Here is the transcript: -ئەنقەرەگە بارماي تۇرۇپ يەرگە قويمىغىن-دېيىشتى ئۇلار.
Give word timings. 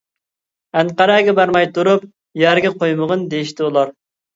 -ئەنقەرەگە 0.01 1.37
بارماي 1.41 1.69
تۇرۇپ 1.77 2.11
يەرگە 2.47 2.77
قويمىغىن-دېيىشتى 2.83 3.71
ئۇلار. 3.73 3.99